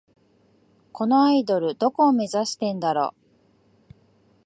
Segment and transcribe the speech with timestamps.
[0.93, 3.13] このアイドル、どこを目指してんだろ